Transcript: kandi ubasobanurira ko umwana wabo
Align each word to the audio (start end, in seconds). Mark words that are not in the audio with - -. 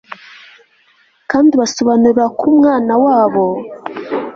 kandi 1.29 1.49
ubasobanurira 1.53 2.25
ko 2.37 2.43
umwana 2.51 2.93
wabo 3.03 3.45